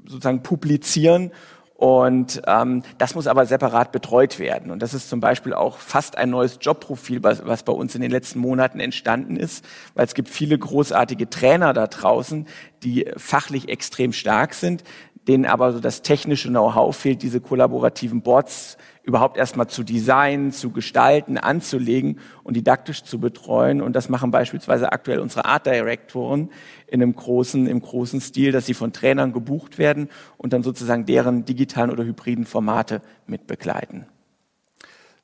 sozusagen 0.06 0.42
publizieren. 0.42 1.32
Und 1.74 2.40
ähm, 2.46 2.84
das 2.96 3.14
muss 3.14 3.26
aber 3.26 3.44
separat 3.44 3.92
betreut 3.92 4.38
werden. 4.38 4.70
Und 4.70 4.80
das 4.80 4.94
ist 4.94 5.10
zum 5.10 5.20
Beispiel 5.20 5.52
auch 5.52 5.76
fast 5.76 6.16
ein 6.16 6.30
neues 6.30 6.58
Jobprofil, 6.62 7.22
was, 7.22 7.44
was 7.44 7.64
bei 7.64 7.72
uns 7.72 7.94
in 7.94 8.00
den 8.00 8.10
letzten 8.10 8.38
Monaten 8.38 8.80
entstanden 8.80 9.36
ist, 9.36 9.62
weil 9.94 10.06
es 10.06 10.14
gibt 10.14 10.30
viele 10.30 10.58
großartige 10.58 11.28
Trainer 11.28 11.74
da 11.74 11.86
draußen, 11.86 12.46
die 12.82 13.06
fachlich 13.18 13.68
extrem 13.68 14.14
stark 14.14 14.54
sind, 14.54 14.84
denen 15.28 15.44
aber 15.44 15.72
so 15.72 15.80
das 15.80 16.02
technische 16.02 16.48
Know-how 16.48 16.94
fehlt, 16.94 17.22
diese 17.22 17.40
kollaborativen 17.40 18.22
Boards 18.22 18.76
überhaupt 19.02 19.36
erstmal 19.36 19.68
zu 19.68 19.82
designen, 19.82 20.52
zu 20.52 20.70
gestalten, 20.70 21.38
anzulegen 21.38 22.18
und 22.42 22.56
didaktisch 22.56 23.04
zu 23.04 23.20
betreuen. 23.20 23.80
Und 23.80 23.94
das 23.94 24.08
machen 24.08 24.30
beispielsweise 24.30 24.92
aktuell 24.92 25.20
unsere 25.20 25.44
Art 25.44 25.66
Directoren 25.66 26.50
in 26.88 27.02
einem 27.02 27.14
großen, 27.14 27.66
im 27.66 27.80
großen 27.80 28.20
Stil, 28.20 28.52
dass 28.52 28.66
sie 28.66 28.74
von 28.74 28.92
Trainern 28.92 29.32
gebucht 29.32 29.78
werden 29.78 30.08
und 30.36 30.52
dann 30.52 30.62
sozusagen 30.62 31.06
deren 31.06 31.44
digitalen 31.44 31.90
oder 31.90 32.04
hybriden 32.04 32.46
Formate 32.46 33.00
mitbegleiten. 33.26 34.06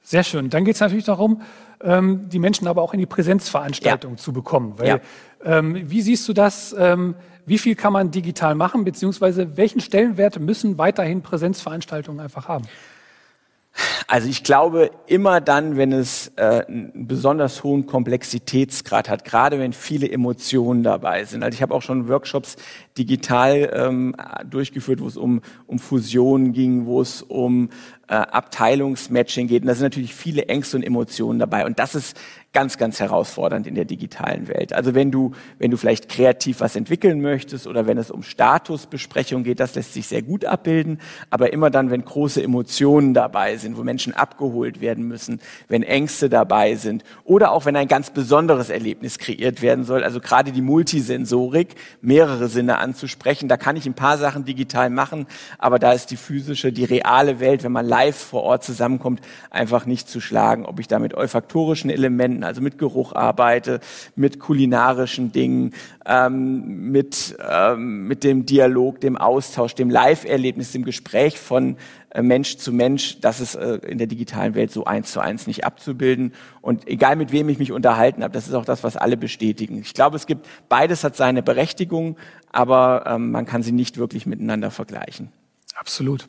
Sehr 0.02 0.24
schön. 0.24 0.50
Dann 0.50 0.64
geht 0.64 0.74
es 0.74 0.80
natürlich 0.80 1.04
darum, 1.04 1.42
ähm, 1.82 2.28
die 2.28 2.38
Menschen 2.38 2.66
aber 2.66 2.82
auch 2.82 2.92
in 2.92 3.00
die 3.00 3.06
Präsenzveranstaltung 3.06 4.12
ja. 4.12 4.16
zu 4.16 4.32
bekommen. 4.32 4.74
Weil, 4.76 4.88
ja. 4.88 5.00
ähm, 5.44 5.90
wie 5.90 6.02
siehst 6.02 6.28
du 6.28 6.32
das? 6.32 6.74
Ähm, 6.78 7.14
wie 7.44 7.58
viel 7.58 7.74
kann 7.74 7.92
man 7.92 8.10
digital 8.10 8.54
machen, 8.54 8.84
beziehungsweise 8.84 9.56
welchen 9.56 9.80
Stellenwert 9.80 10.38
müssen 10.38 10.78
weiterhin 10.78 11.22
Präsenzveranstaltungen 11.22 12.20
einfach 12.20 12.46
haben? 12.48 12.64
Also 14.06 14.28
ich 14.28 14.44
glaube, 14.44 14.90
immer 15.06 15.40
dann, 15.40 15.76
wenn 15.76 15.92
es 15.92 16.30
äh, 16.36 16.64
einen 16.66 17.06
besonders 17.06 17.64
hohen 17.64 17.86
Komplexitätsgrad 17.86 19.08
hat, 19.08 19.24
gerade 19.24 19.58
wenn 19.58 19.72
viele 19.72 20.10
Emotionen 20.10 20.82
dabei 20.82 21.24
sind. 21.24 21.42
Also 21.42 21.56
ich 21.56 21.62
habe 21.62 21.74
auch 21.74 21.80
schon 21.80 22.08
Workshops 22.08 22.56
digital 22.98 23.70
ähm, 23.72 24.14
durchgeführt, 24.48 25.00
wo 25.00 25.06
es 25.06 25.16
um, 25.16 25.40
um 25.66 25.78
Fusionen 25.78 26.52
ging, 26.52 26.86
wo 26.86 27.00
es 27.00 27.22
um 27.22 27.70
äh, 28.08 28.14
Abteilungsmatching 28.14 29.46
geht. 29.46 29.62
Und 29.62 29.68
da 29.68 29.74
sind 29.74 29.84
natürlich 29.84 30.14
viele 30.14 30.46
Ängste 30.46 30.76
und 30.76 30.82
Emotionen 30.82 31.38
dabei. 31.38 31.64
Und 31.64 31.78
das 31.78 31.94
ist 31.94 32.18
ganz, 32.52 32.76
ganz 32.76 33.00
herausfordernd 33.00 33.66
in 33.66 33.74
der 33.74 33.86
digitalen 33.86 34.48
Welt. 34.48 34.74
Also 34.74 34.94
wenn 34.94 35.10
du, 35.10 35.32
wenn 35.58 35.70
du 35.70 35.78
vielleicht 35.78 36.10
kreativ 36.10 36.60
was 36.60 36.76
entwickeln 36.76 37.22
möchtest 37.22 37.66
oder 37.66 37.86
wenn 37.86 37.96
es 37.96 38.10
um 38.10 38.22
Statusbesprechung 38.22 39.42
geht, 39.42 39.58
das 39.58 39.74
lässt 39.74 39.94
sich 39.94 40.06
sehr 40.06 40.20
gut 40.20 40.44
abbilden. 40.44 41.00
Aber 41.30 41.52
immer 41.52 41.70
dann, 41.70 41.90
wenn 41.90 42.04
große 42.04 42.42
Emotionen 42.42 43.14
dabei 43.14 43.56
sind, 43.56 43.78
wo 43.78 43.82
Menschen 43.82 44.12
abgeholt 44.12 44.82
werden 44.82 45.08
müssen, 45.08 45.40
wenn 45.68 45.82
Ängste 45.82 46.28
dabei 46.28 46.74
sind 46.74 47.04
oder 47.24 47.52
auch 47.52 47.64
wenn 47.64 47.76
ein 47.76 47.88
ganz 47.88 48.10
besonderes 48.10 48.68
Erlebnis 48.68 49.18
kreiert 49.18 49.62
werden 49.62 49.84
soll, 49.84 50.04
also 50.04 50.20
gerade 50.20 50.52
die 50.52 50.60
Multisensorik, 50.60 51.74
mehrere 52.02 52.48
Sinne 52.48 52.76
anzusprechen, 52.82 53.48
da 53.48 53.56
kann 53.56 53.76
ich 53.76 53.86
ein 53.86 53.94
paar 53.94 54.18
Sachen 54.18 54.44
digital 54.44 54.90
machen, 54.90 55.26
aber 55.58 55.78
da 55.78 55.92
ist 55.92 56.10
die 56.10 56.16
physische, 56.16 56.72
die 56.72 56.84
reale 56.84 57.40
Welt, 57.40 57.64
wenn 57.64 57.72
man 57.72 57.86
live 57.86 58.16
vor 58.16 58.42
Ort 58.42 58.64
zusammenkommt, 58.64 59.20
einfach 59.50 59.86
nicht 59.86 60.08
zu 60.08 60.20
schlagen. 60.20 60.66
Ob 60.66 60.80
ich 60.80 60.88
da 60.88 60.98
mit 60.98 61.14
olfaktorischen 61.14 61.88
Elementen 61.88 62.44
also 62.44 62.60
mit 62.60 62.76
Geruch 62.78 63.14
arbeite, 63.14 63.80
mit 64.16 64.38
kulinarischen 64.38 65.32
Dingen, 65.32 65.74
ähm, 66.04 66.90
mit, 66.90 67.36
ähm, 67.48 68.06
mit 68.06 68.24
dem 68.24 68.44
Dialog, 68.44 69.00
dem 69.00 69.16
Austausch, 69.16 69.74
dem 69.74 69.88
Live-Erlebnis, 69.88 70.72
dem 70.72 70.84
Gespräch 70.84 71.38
von 71.38 71.76
Mensch 72.20 72.58
zu 72.58 72.72
Mensch, 72.72 73.20
das 73.20 73.40
ist 73.40 73.54
äh, 73.54 73.76
in 73.76 73.96
der 73.96 74.06
digitalen 74.06 74.54
Welt 74.54 74.70
so 74.70 74.84
eins 74.84 75.12
zu 75.12 75.20
eins 75.20 75.46
nicht 75.46 75.64
abzubilden. 75.64 76.34
Und 76.60 76.86
egal 76.86 77.16
mit 77.16 77.32
wem 77.32 77.48
ich 77.48 77.58
mich 77.58 77.72
unterhalten 77.72 78.22
habe, 78.22 78.34
das 78.34 78.48
ist 78.48 78.54
auch 78.54 78.66
das, 78.66 78.84
was 78.84 78.96
alle 78.96 79.16
bestätigen. 79.16 79.78
Ich 79.78 79.94
glaube, 79.94 80.16
es 80.16 80.26
gibt, 80.26 80.46
beides 80.68 81.04
hat 81.04 81.16
seine 81.16 81.42
Berechtigung, 81.42 82.18
aber 82.50 83.04
ähm, 83.06 83.30
man 83.30 83.46
kann 83.46 83.62
sie 83.62 83.72
nicht 83.72 83.96
wirklich 83.96 84.26
miteinander 84.26 84.70
vergleichen. 84.70 85.32
Absolut, 85.74 86.28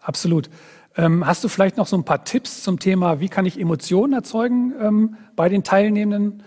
absolut. 0.00 0.50
Ähm, 0.96 1.24
hast 1.24 1.44
du 1.44 1.48
vielleicht 1.48 1.76
noch 1.76 1.86
so 1.86 1.96
ein 1.96 2.04
paar 2.04 2.24
Tipps 2.24 2.64
zum 2.64 2.80
Thema, 2.80 3.20
wie 3.20 3.28
kann 3.28 3.46
ich 3.46 3.60
Emotionen 3.60 4.12
erzeugen 4.12 4.74
ähm, 4.80 5.16
bei 5.36 5.48
den 5.48 5.62
teilnehmenden 5.62 6.42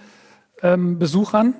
ähm, 0.61 0.99
Besuchern? 0.99 1.55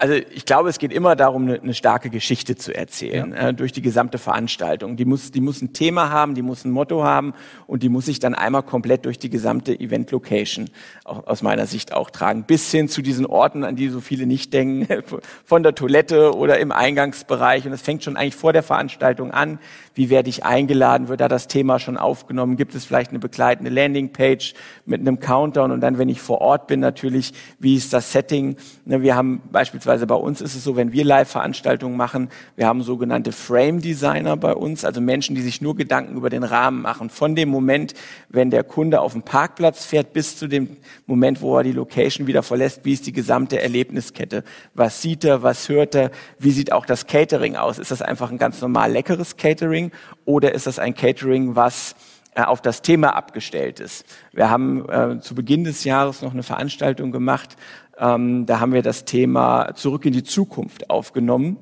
Also 0.00 0.14
ich 0.14 0.44
glaube, 0.44 0.68
es 0.68 0.78
geht 0.78 0.92
immer 0.92 1.16
darum, 1.16 1.42
eine, 1.42 1.60
eine 1.60 1.74
starke 1.74 2.08
Geschichte 2.08 2.54
zu 2.54 2.72
erzählen 2.72 3.32
ja. 3.32 3.48
äh, 3.48 3.54
durch 3.54 3.72
die 3.72 3.82
gesamte 3.82 4.18
Veranstaltung. 4.18 4.96
Die 4.96 5.04
muss, 5.04 5.32
die 5.32 5.40
muss 5.40 5.60
ein 5.60 5.72
Thema 5.72 6.10
haben, 6.10 6.36
die 6.36 6.42
muss 6.42 6.64
ein 6.64 6.70
Motto 6.70 7.02
haben 7.02 7.34
und 7.66 7.82
die 7.82 7.88
muss 7.88 8.06
sich 8.06 8.20
dann 8.20 8.36
einmal 8.36 8.62
komplett 8.62 9.06
durch 9.06 9.18
die 9.18 9.28
gesamte 9.28 9.78
Event-Location 9.78 10.70
aus 11.02 11.42
meiner 11.42 11.66
Sicht 11.66 11.92
auch 11.92 12.10
tragen, 12.10 12.44
bis 12.44 12.70
hin 12.70 12.88
zu 12.88 13.02
diesen 13.02 13.26
Orten, 13.26 13.64
an 13.64 13.74
die 13.74 13.88
so 13.88 14.00
viele 14.00 14.26
nicht 14.26 14.52
denken, 14.52 14.86
von 15.44 15.64
der 15.64 15.74
Toilette 15.74 16.32
oder 16.32 16.60
im 16.60 16.70
Eingangsbereich. 16.70 17.64
Und 17.64 17.72
das 17.72 17.82
fängt 17.82 18.04
schon 18.04 18.16
eigentlich 18.16 18.36
vor 18.36 18.52
der 18.52 18.62
Veranstaltung 18.62 19.32
an. 19.32 19.58
Wie 19.94 20.10
werde 20.10 20.30
ich 20.30 20.44
eingeladen? 20.44 21.08
Wird 21.08 21.20
da 21.20 21.26
das 21.26 21.48
Thema 21.48 21.80
schon 21.80 21.96
aufgenommen? 21.96 22.56
Gibt 22.56 22.76
es 22.76 22.84
vielleicht 22.84 23.10
eine 23.10 23.18
begleitende 23.18 23.68
Landingpage 23.72 24.54
mit 24.86 25.00
einem 25.00 25.18
Countdown? 25.18 25.72
Und 25.72 25.80
dann, 25.80 25.98
wenn 25.98 26.08
ich 26.08 26.20
vor 26.20 26.40
Ort 26.40 26.68
bin, 26.68 26.78
natürlich, 26.78 27.32
wie 27.58 27.74
ist 27.74 27.92
das 27.92 28.12
Setting? 28.12 28.56
Ne, 28.84 29.02
wir 29.02 29.16
haben 29.16 29.42
beispielsweise 29.50 29.87
bei 30.06 30.14
uns 30.14 30.40
ist 30.40 30.54
es 30.54 30.64
so, 30.64 30.76
wenn 30.76 30.92
wir 30.92 31.04
Live-Veranstaltungen 31.04 31.96
machen, 31.96 32.28
wir 32.56 32.66
haben 32.66 32.82
sogenannte 32.82 33.32
Frame-Designer 33.32 34.36
bei 34.36 34.54
uns, 34.54 34.84
also 34.84 35.00
Menschen, 35.00 35.34
die 35.34 35.42
sich 35.42 35.60
nur 35.60 35.76
Gedanken 35.76 36.16
über 36.16 36.30
den 36.30 36.42
Rahmen 36.42 36.82
machen. 36.82 37.10
Von 37.10 37.34
dem 37.34 37.48
Moment, 37.48 37.94
wenn 38.28 38.50
der 38.50 38.64
Kunde 38.64 39.00
auf 39.00 39.12
den 39.12 39.22
Parkplatz 39.22 39.84
fährt, 39.84 40.12
bis 40.12 40.36
zu 40.36 40.46
dem 40.46 40.76
Moment, 41.06 41.40
wo 41.40 41.56
er 41.56 41.64
die 41.64 41.72
Location 41.72 42.26
wieder 42.26 42.42
verlässt, 42.42 42.84
wie 42.84 42.92
ist 42.92 43.06
die 43.06 43.12
gesamte 43.12 43.60
Erlebniskette? 43.60 44.44
Was 44.74 45.02
sieht 45.02 45.24
er? 45.24 45.42
Was 45.42 45.68
hört 45.68 45.94
er? 45.94 46.10
Wie 46.38 46.50
sieht 46.50 46.72
auch 46.72 46.86
das 46.86 47.06
Catering 47.06 47.56
aus? 47.56 47.78
Ist 47.78 47.90
das 47.90 48.02
einfach 48.02 48.30
ein 48.30 48.38
ganz 48.38 48.60
normal 48.60 48.92
leckeres 48.92 49.36
Catering? 49.36 49.90
oder 50.28 50.54
ist 50.54 50.66
das 50.66 50.78
ein 50.78 50.94
Catering, 50.94 51.56
was 51.56 51.94
äh, 52.34 52.42
auf 52.42 52.60
das 52.60 52.82
Thema 52.82 53.16
abgestellt 53.16 53.80
ist. 53.80 54.04
Wir 54.32 54.50
haben 54.50 54.86
äh, 54.88 55.20
zu 55.20 55.34
Beginn 55.34 55.64
des 55.64 55.84
Jahres 55.84 56.20
noch 56.20 56.32
eine 56.32 56.42
Veranstaltung 56.42 57.12
gemacht 57.12 57.56
Ähm, 57.98 58.46
da 58.46 58.60
haben 58.60 58.72
wir 58.72 58.82
das 58.82 59.04
Thema 59.04 59.74
Zurück 59.74 60.06
in 60.06 60.12
die 60.12 60.24
Zukunft 60.24 60.90
aufgenommen. 60.90 61.56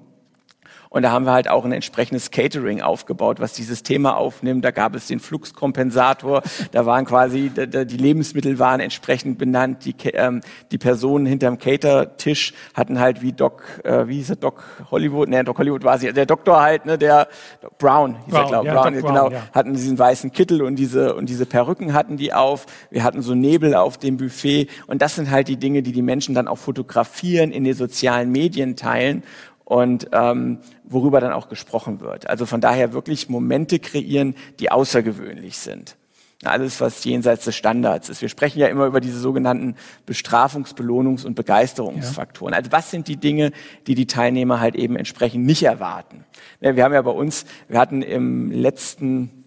Und 0.89 1.03
da 1.03 1.11
haben 1.11 1.25
wir 1.25 1.33
halt 1.33 1.49
auch 1.49 1.65
ein 1.65 1.73
entsprechendes 1.73 2.31
Catering 2.31 2.81
aufgebaut, 2.81 3.41
was 3.41 3.53
dieses 3.53 3.83
Thema 3.83 4.17
aufnimmt. 4.17 4.65
Da 4.65 4.71
gab 4.71 4.95
es 4.95 5.07
den 5.07 5.21
Fluxkompensator, 5.21 6.43
da 6.73 6.87
waren 6.87 7.05
quasi, 7.05 7.51
die 7.51 7.97
Lebensmittel 7.97 8.59
waren 8.59 8.81
entsprechend 8.81 9.39
benannt. 9.39 9.85
Die, 9.85 9.95
ähm, 10.13 10.41
die 10.71 10.79
Personen 10.79 11.27
hinterm 11.27 11.59
Cater-Tisch 11.59 12.55
hatten 12.75 13.01
halt 13.01 13.23
wie 13.23 13.33
Doc, 13.33 13.63
äh, 13.85 14.07
wie 14.07 14.17
hieß 14.17 14.31
er, 14.31 14.37
Doc 14.37 14.65
Hollywood? 14.91 15.29
Nee, 15.29 15.43
Doc 15.43 15.59
Hollywood 15.59 15.85
war 15.85 15.99
sie, 15.99 16.13
der 16.13 16.27
Doktor 16.27 16.61
halt, 16.61 16.87
ne, 16.87 16.99
der 16.99 17.29
Doc 17.61 17.79
Brown, 17.79 18.17
hieß 18.25 18.35
Brown, 18.35 18.43
er, 18.43 18.49
glaube 18.49 18.67
ja, 18.67 18.75
Brown, 18.75 19.01
Brown, 19.01 19.15
genau, 19.15 19.31
ja. 19.31 19.43
hatten 19.53 19.75
diesen 19.75 19.99
weißen 19.99 20.33
Kittel 20.33 20.63
und 20.63 20.77
diese, 20.77 21.15
und 21.15 21.29
diese 21.29 21.47
Perücken 21.47 21.93
hatten 21.93 22.17
die 22.17 22.33
auf. 22.33 22.67
Wir 22.91 23.05
hatten 23.05 23.23
so 23.23 23.35
Nebel 23.35 23.75
auf 23.75 23.99
dem 23.99 24.17
Buffet. 24.17 24.69
Und 24.87 25.03
das 25.03 25.15
sind 25.15 25.31
halt 25.31 25.49
die 25.49 25.57
Dinge, 25.57 25.83
die 25.83 25.93
die 25.93 26.03
Menschen 26.03 26.35
dann 26.35 26.49
auch 26.49 26.59
fotografieren, 26.59 27.51
in 27.51 27.65
den 27.65 27.75
sozialen 27.75 28.31
Medien 28.31 28.77
teilen 28.77 29.23
und 29.67 30.09
ähm, 30.13 30.61
worüber 30.85 31.21
dann 31.21 31.33
auch 31.33 31.49
gesprochen 31.49 32.01
wird. 32.01 32.31
Also 32.31 32.47
von 32.47 32.61
daher 32.61 32.93
wirklich 32.93 33.29
Momente 33.29 33.81
kreieren, 33.81 34.37
die 34.61 34.71
außergewöhnlich 34.71 35.59
sind. 35.59 35.97
Alles, 36.45 36.81
was 36.81 37.03
jenseits 37.03 37.47
des 37.47 37.57
Standards 37.57 38.09
ist. 38.09 38.23
Wir 38.23 38.29
sprechen 38.29 38.61
ja 38.61 38.69
immer 38.69 38.87
über 38.87 39.01
diese 39.01 39.19
sogenannten 39.19 39.75
Bestrafungs-, 40.07 40.77
Belohnungs- 40.77 41.27
und 41.27 41.35
Begeisterungsfaktoren. 41.35 42.53
Ja. 42.53 42.59
Also 42.59 42.71
was 42.71 42.93
sind 42.93 43.09
die 43.09 43.17
Dinge, 43.17 43.51
die 43.89 43.97
die 43.97 44.07
Teilnehmer 44.07 44.61
halt 44.61 44.77
eben 44.77 44.95
entsprechend 44.97 45.45
nicht 45.45 45.65
erwarten? 45.65 46.25
Wir 46.61 46.85
haben 46.85 46.95
ja 46.95 47.03
bei 47.03 47.11
uns, 47.11 47.45
wir 47.69 47.81
hatten 47.81 48.03
im 48.03 48.53
letzten 48.53 49.45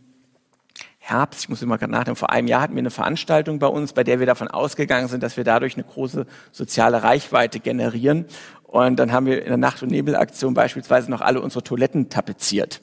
Herbst, 1.09 1.41
ich 1.41 1.49
muss 1.49 1.61
immer 1.63 1.77
gerade 1.79 1.91
nachdenken, 1.91 2.17
vor 2.17 2.29
einem 2.29 2.47
Jahr 2.47 2.61
hatten 2.61 2.75
wir 2.75 2.81
eine 2.81 2.91
Veranstaltung 2.91 3.57
bei 3.57 3.67
uns, 3.67 3.93
bei 3.93 4.03
der 4.03 4.19
wir 4.19 4.27
davon 4.27 4.47
ausgegangen 4.47 5.07
sind, 5.07 5.23
dass 5.23 5.37
wir 5.37 5.43
dadurch 5.43 5.75
eine 5.75 5.83
große 5.83 6.27
soziale 6.51 7.01
Reichweite 7.01 7.59
generieren. 7.59 8.25
Und 8.71 8.97
dann 8.97 9.11
haben 9.11 9.25
wir 9.25 9.41
in 9.41 9.47
der 9.47 9.57
Nacht- 9.57 9.81
und 9.81 9.89
Nebelaktion 9.89 10.53
beispielsweise 10.53 11.09
noch 11.09 11.21
alle 11.21 11.41
unsere 11.41 11.63
Toiletten 11.63 12.09
tapeziert. 12.09 12.81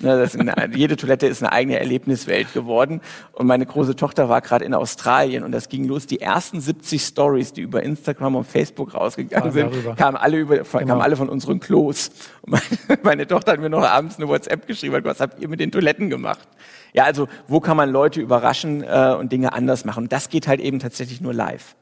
Ne, 0.00 0.28
eine, 0.38 0.70
jede 0.74 0.96
Toilette 0.96 1.26
ist 1.26 1.42
eine 1.42 1.52
eigene 1.52 1.78
Erlebniswelt 1.78 2.54
geworden. 2.54 3.02
Und 3.32 3.46
meine 3.46 3.66
große 3.66 3.96
Tochter 3.96 4.30
war 4.30 4.40
gerade 4.40 4.64
in 4.64 4.72
Australien 4.72 5.44
und 5.44 5.52
das 5.52 5.68
ging 5.68 5.84
los. 5.84 6.06
Die 6.06 6.22
ersten 6.22 6.60
70 6.60 7.02
Stories, 7.02 7.52
die 7.52 7.60
über 7.60 7.82
Instagram 7.82 8.36
und 8.36 8.44
Facebook 8.44 8.94
rausgegangen 8.94 9.52
sind, 9.52 9.96
kamen 9.96 10.16
alle, 10.16 10.38
über, 10.38 10.58
genau. 10.58 10.78
kamen 10.78 11.00
alle 11.02 11.16
von 11.16 11.28
unseren 11.28 11.60
Klos. 11.60 12.10
Meine, 12.46 12.62
meine, 13.02 13.26
Tochter 13.26 13.52
hat 13.52 13.60
mir 13.60 13.68
noch 13.68 13.84
abends 13.84 14.16
eine 14.16 14.28
WhatsApp 14.28 14.66
geschrieben, 14.66 15.04
was 15.04 15.20
habt 15.20 15.38
ihr 15.40 15.48
mit 15.48 15.60
den 15.60 15.70
Toiletten 15.70 16.08
gemacht? 16.08 16.48
Ja, 16.94 17.04
also 17.04 17.28
wo 17.46 17.60
kann 17.60 17.76
man 17.76 17.90
Leute 17.90 18.22
überraschen 18.22 18.82
äh, 18.82 19.14
und 19.18 19.32
Dinge 19.32 19.52
anders 19.52 19.84
machen? 19.84 20.04
Und 20.04 20.12
das 20.12 20.30
geht 20.30 20.48
halt 20.48 20.60
eben 20.60 20.78
tatsächlich 20.78 21.20
nur 21.20 21.34
live. 21.34 21.76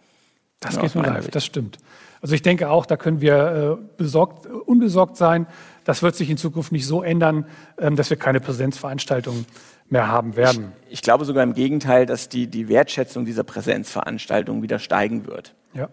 Das 0.64 0.76
ja, 0.76 0.82
geht 0.82 0.94
nur 0.94 1.04
live, 1.04 1.22
Sicht. 1.22 1.34
das 1.34 1.44
stimmt. 1.44 1.78
Also 2.20 2.34
ich 2.34 2.42
denke 2.42 2.70
auch, 2.70 2.86
da 2.86 2.96
können 2.96 3.20
wir 3.20 3.78
äh, 3.78 3.84
besorgt, 3.98 4.46
unbesorgt 4.46 5.16
sein. 5.16 5.46
Das 5.84 6.02
wird 6.02 6.16
sich 6.16 6.30
in 6.30 6.38
Zukunft 6.38 6.72
nicht 6.72 6.86
so 6.86 7.02
ändern, 7.02 7.46
ähm, 7.78 7.96
dass 7.96 8.08
wir 8.08 8.16
keine 8.16 8.40
Präsenzveranstaltungen 8.40 9.44
mehr 9.90 10.08
haben 10.08 10.34
werden. 10.34 10.72
Ich, 10.86 10.94
ich, 10.94 11.02
glaube 11.02 11.26
sogar 11.26 11.42
im 11.42 11.52
Gegenteil, 11.52 12.06
dass 12.06 12.30
die, 12.30 12.46
die 12.46 12.68
Wertschätzung 12.68 13.26
dieser 13.26 13.44
Präsenzveranstaltungen 13.44 14.62
wieder 14.62 14.78
steigen 14.78 15.26
wird. 15.26 15.54
Ja. 15.74 15.88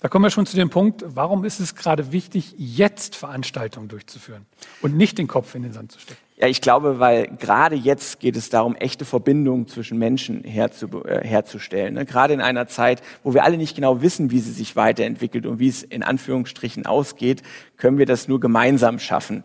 Da 0.00 0.08
kommen 0.08 0.24
wir 0.24 0.30
schon 0.30 0.44
zu 0.44 0.56
dem 0.56 0.68
Punkt, 0.68 1.02
warum 1.06 1.44
ist 1.44 1.60
es 1.60 1.74
gerade 1.74 2.12
wichtig, 2.12 2.54
jetzt 2.58 3.16
Veranstaltungen 3.16 3.88
durchzuführen 3.88 4.44
und 4.82 4.96
nicht 4.96 5.16
den 5.16 5.28
Kopf 5.28 5.54
in 5.54 5.62
den 5.62 5.72
Sand 5.72 5.92
zu 5.92 5.98
stecken? 5.98 6.20
Ja, 6.36 6.48
ich 6.48 6.60
glaube, 6.60 6.98
weil 6.98 7.28
gerade 7.38 7.76
jetzt 7.76 8.18
geht 8.18 8.36
es 8.36 8.50
darum, 8.50 8.74
echte 8.74 9.04
Verbindungen 9.04 9.68
zwischen 9.68 9.98
Menschen 9.98 10.42
herzu, 10.42 11.04
äh, 11.04 11.26
herzustellen. 11.26 11.94
Ne? 11.94 12.04
Gerade 12.04 12.34
in 12.34 12.40
einer 12.40 12.66
Zeit, 12.66 13.02
wo 13.22 13.34
wir 13.34 13.44
alle 13.44 13.56
nicht 13.56 13.76
genau 13.76 14.02
wissen, 14.02 14.32
wie 14.32 14.40
sie 14.40 14.52
sich 14.52 14.74
weiterentwickelt 14.74 15.46
und 15.46 15.60
wie 15.60 15.68
es 15.68 15.84
in 15.84 16.02
Anführungsstrichen 16.02 16.86
ausgeht, 16.86 17.42
können 17.76 17.98
wir 17.98 18.06
das 18.06 18.26
nur 18.26 18.40
gemeinsam 18.40 18.98
schaffen. 18.98 19.44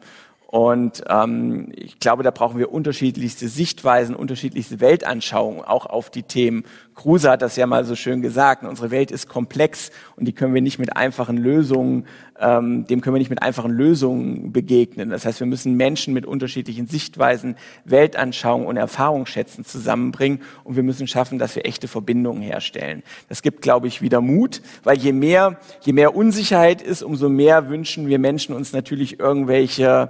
Und 0.52 1.04
ähm, 1.08 1.72
ich 1.76 2.00
glaube, 2.00 2.24
da 2.24 2.32
brauchen 2.32 2.58
wir 2.58 2.72
unterschiedlichste 2.72 3.48
Sichtweisen, 3.48 4.16
unterschiedlichste 4.16 4.80
Weltanschauungen, 4.80 5.64
auch 5.64 5.86
auf 5.86 6.10
die 6.10 6.24
Themen. 6.24 6.64
Kruse 6.96 7.30
hat 7.30 7.44
das 7.44 7.56
ja 7.56 7.68
mal 7.68 7.86
so 7.86 7.96
schön 7.96 8.24
gesagt. 8.24 8.64
Unsere 8.64 8.90
Welt 8.90 9.12
ist 9.12 9.30
komplex 9.30 9.92
und 10.16 10.26
die 10.28 10.34
können 10.34 10.56
wir 10.56 10.64
nicht 10.64 10.80
mit 10.80 10.98
einfachen 10.98 11.38
Lösungen, 11.38 12.08
ähm, 12.40 12.88
dem 12.88 13.02
können 13.02 13.14
wir 13.14 13.20
nicht 13.20 13.30
mit 13.30 13.44
einfachen 13.44 13.70
Lösungen 13.70 14.52
begegnen. 14.52 15.12
Das 15.12 15.24
heißt, 15.24 15.40
wir 15.40 15.46
müssen 15.46 15.78
Menschen 15.78 16.16
mit 16.16 16.26
unterschiedlichen 16.26 16.88
Sichtweisen, 16.88 17.56
Weltanschauungen 17.86 18.66
und 18.66 18.78
Erfahrungsschätzen 18.78 19.66
zusammenbringen 19.66 20.42
und 20.64 20.76
wir 20.76 20.84
müssen 20.84 21.06
schaffen, 21.06 21.38
dass 21.38 21.56
wir 21.56 21.68
echte 21.68 21.88
Verbindungen 21.88 22.42
herstellen. 22.42 23.04
Das 23.28 23.44
gibt, 23.44 23.62
glaube 23.62 23.88
ich, 23.88 24.02
wieder 24.02 24.20
Mut, 24.20 24.64
weil 24.84 24.98
je 24.98 25.14
mehr, 25.14 25.60
je 25.82 25.94
mehr 25.94 26.16
Unsicherheit 26.16 26.82
ist, 26.82 27.04
umso 27.04 27.30
mehr 27.30 27.70
wünschen 27.70 28.08
wir 28.08 28.18
Menschen 28.18 28.56
uns 28.56 28.74
natürlich 28.74 29.20
irgendwelche 29.20 30.10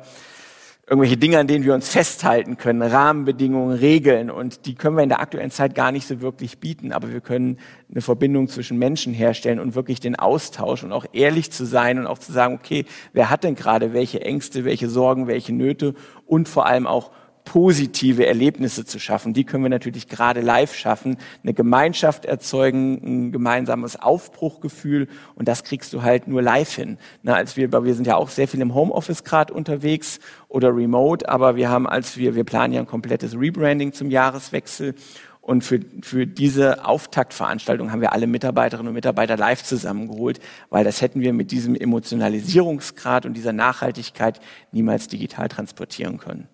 irgendwelche 0.90 1.18
Dinge, 1.18 1.38
an 1.38 1.46
denen 1.46 1.64
wir 1.64 1.76
uns 1.76 1.90
festhalten 1.90 2.58
können, 2.58 2.82
Rahmenbedingungen, 2.82 3.78
Regeln. 3.78 4.32
Und 4.32 4.66
die 4.66 4.74
können 4.74 4.98
wir 4.98 5.04
in 5.04 5.10
der 5.10 5.20
aktuellen 5.20 5.52
Zeit 5.52 5.76
gar 5.76 5.92
nicht 5.92 6.08
so 6.08 6.20
wirklich 6.20 6.58
bieten. 6.58 6.92
Aber 6.92 7.14
wir 7.14 7.22
können 7.22 7.60
eine 7.92 8.02
Verbindung 8.02 8.48
zwischen 8.48 8.80
Menschen 8.80 9.14
herstellen 9.14 9.60
und 9.60 9.76
wirklich 9.76 10.00
den 10.00 10.16
Austausch 10.16 10.84
und 10.84 10.92
auch 10.92 11.06
ehrlich 11.14 11.52
zu 11.52 11.66
sein 11.66 12.00
und 12.00 12.08
auch 12.08 12.18
zu 12.18 12.32
sagen, 12.32 12.56
okay, 12.56 12.86
wer 13.14 13.30
hat 13.30 13.44
denn 13.44 13.54
gerade 13.54 13.94
welche 13.94 14.22
Ängste, 14.22 14.66
welche 14.66 14.90
Sorgen, 14.90 15.28
welche 15.28 15.54
Nöte 15.54 15.94
und 16.26 16.50
vor 16.50 16.66
allem 16.66 16.88
auch 16.88 17.12
positive 17.50 18.28
Erlebnisse 18.28 18.86
zu 18.86 19.00
schaffen. 19.00 19.34
Die 19.34 19.44
können 19.44 19.64
wir 19.64 19.72
natürlich 19.72 20.08
gerade 20.08 20.42
live 20.42 20.76
schaffen, 20.76 21.18
eine 21.42 21.56
Gemeinschaft 21.56 22.26
erzeugen, 22.26 23.02
ein 23.04 23.32
gemeinsames 23.32 24.00
Aufbruchgefühl 24.00 25.08
und 25.34 25.48
das 25.48 25.64
kriegst 25.64 25.92
du 25.94 26.04
halt 26.04 26.28
nur 26.28 26.44
live 26.44 26.76
hin. 26.76 27.00
Na, 27.24 27.34
als 27.34 27.58
wir, 27.58 27.72
wir 27.72 27.96
sind 27.96 28.06
ja 28.06 28.18
auch 28.18 28.30
sehr 28.30 28.48
viel 28.48 28.62
im 28.62 28.76
Homeoffice 28.76 29.24
gerade 29.24 29.52
unterwegs 29.52 30.20
oder 30.48 30.76
remote, 30.76 31.28
aber 31.28 31.56
wir 31.56 31.70
haben, 31.70 31.88
als 31.88 32.18
wir, 32.18 32.36
wir 32.36 32.44
planen 32.44 32.72
ja 32.72 32.82
ein 32.82 32.86
komplettes 32.86 33.34
Rebranding 33.36 33.94
zum 33.94 34.12
Jahreswechsel 34.12 34.94
und 35.42 35.64
für, 35.64 35.80
für 36.04 36.28
diese 36.28 36.86
Auftaktveranstaltung 36.86 37.92
haben 37.92 38.02
wir 38.02 38.14
alle 38.14 38.28
Mitarbeiterinnen 38.28 38.90
und 38.90 38.94
Mitarbeiter 38.94 39.38
live 39.38 39.64
zusammengeholt, 39.64 40.40
weil 40.70 40.84
das 40.84 41.02
hätten 41.02 41.22
wir 41.22 41.34
mit 41.34 41.50
diesem 41.50 41.74
Emotionalisierungsgrad 41.74 43.26
und 43.26 43.34
dieser 43.34 43.54
Nachhaltigkeit 43.54 44.40
niemals 44.72 45.08
digital 45.08 45.48
transportieren 45.48 46.20
können. 46.20 46.48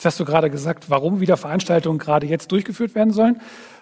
Jetzt 0.00 0.06
hast 0.06 0.20
du 0.20 0.24
gerade 0.24 0.48
gesagt, 0.48 0.88
warum 0.88 1.20
wieder 1.20 1.36
Veranstaltungen 1.36 1.98
gerade 1.98 2.26
jetzt 2.26 2.50
durchgeführt 2.52 2.94
werden 2.94 3.12
sollen. 3.12 3.38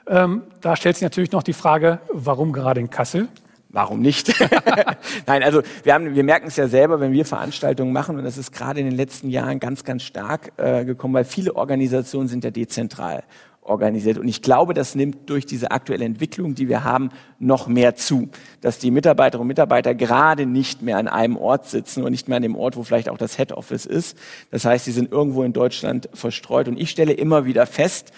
Ähm, 0.08 0.42
da 0.60 0.74
stellt 0.74 0.96
sich 0.96 1.04
natürlich 1.04 1.30
noch 1.30 1.44
die 1.44 1.52
Frage, 1.52 2.00
warum 2.12 2.52
gerade 2.52 2.80
in 2.80 2.90
Kassel? 2.90 3.28
Warum 3.68 4.00
nicht? 4.00 4.34
Nein, 5.28 5.44
also 5.44 5.62
wir, 5.84 5.94
haben, 5.94 6.16
wir 6.16 6.24
merken 6.24 6.48
es 6.48 6.56
ja 6.56 6.66
selber, 6.66 6.98
wenn 6.98 7.12
wir 7.12 7.24
Veranstaltungen 7.24 7.92
machen, 7.92 8.18
und 8.18 8.24
das 8.24 8.36
ist 8.36 8.50
gerade 8.50 8.80
in 8.80 8.86
den 8.86 8.96
letzten 8.96 9.30
Jahren 9.30 9.60
ganz, 9.60 9.84
ganz 9.84 10.02
stark 10.02 10.50
äh, 10.56 10.84
gekommen, 10.84 11.14
weil 11.14 11.24
viele 11.24 11.54
Organisationen 11.54 12.26
sind 12.26 12.42
ja 12.42 12.50
dezentral 12.50 13.22
organisiert. 13.68 14.18
Und 14.18 14.28
ich 14.28 14.42
glaube, 14.42 14.74
das 14.74 14.94
nimmt 14.94 15.28
durch 15.30 15.46
diese 15.46 15.70
aktuelle 15.70 16.04
Entwicklung, 16.04 16.54
die 16.54 16.68
wir 16.68 16.84
haben, 16.84 17.10
noch 17.38 17.68
mehr 17.68 17.94
zu. 17.94 18.30
Dass 18.60 18.78
die 18.78 18.90
Mitarbeiterinnen 18.90 19.42
und 19.42 19.48
Mitarbeiter 19.48 19.94
gerade 19.94 20.46
nicht 20.46 20.82
mehr 20.82 20.98
an 20.98 21.08
einem 21.08 21.36
Ort 21.36 21.68
sitzen 21.68 22.02
und 22.02 22.12
nicht 22.12 22.28
mehr 22.28 22.36
an 22.36 22.42
dem 22.42 22.56
Ort, 22.56 22.76
wo 22.76 22.82
vielleicht 22.82 23.08
auch 23.08 23.18
das 23.18 23.36
Head 23.36 23.52
Office 23.52 23.86
ist. 23.86 24.18
Das 24.50 24.64
heißt, 24.64 24.84
sie 24.84 24.92
sind 24.92 25.12
irgendwo 25.12 25.42
in 25.42 25.52
Deutschland 25.52 26.08
verstreut. 26.14 26.68
Und 26.68 26.78
ich 26.78 26.90
stelle 26.90 27.12
immer 27.12 27.44
wieder 27.44 27.66
fest, 27.66 28.12